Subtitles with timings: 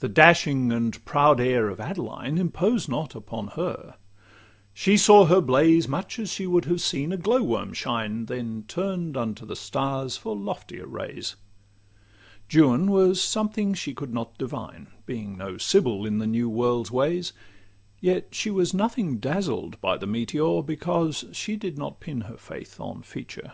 [0.00, 3.94] The dashing and proud air of Adeline Imposed not upon her:
[4.74, 8.64] she saw her blaze Much as she would have seen a glow worm shine, Then
[8.68, 11.36] turn'd unto the stars for loftier rays.
[12.52, 17.32] Juan was something she could not divine, Being no sibyl in the new world's ways;
[18.00, 22.78] Yet she was nothing dazzled by the meteor, Because she did not pin her faith
[22.78, 23.52] on feature.